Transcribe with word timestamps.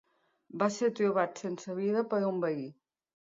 Va 0.61 0.69
ser 0.75 0.89
trobat 0.99 1.43
sense 1.43 1.77
vida 1.81 2.03
per 2.15 2.23
un 2.31 2.41
veí. 2.47 2.67